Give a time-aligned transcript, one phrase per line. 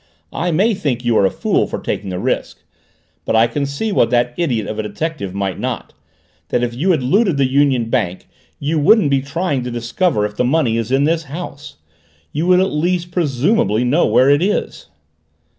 [0.33, 2.63] I may think you are a fool for taking the risk,
[3.23, 5.93] but I can see what that idiot of a detective might not
[6.49, 8.27] that if you had looted the Union Bank
[8.59, 11.75] you wouldn't be trying to discover if the money is in this house.
[12.31, 14.87] You would at least presumably know where it is."